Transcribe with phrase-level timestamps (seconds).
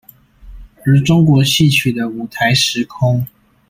[0.83, 3.23] 而中國戲曲的舞臺時空